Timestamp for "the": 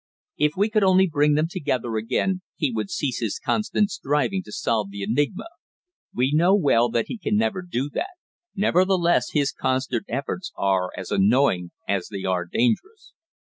4.89-5.03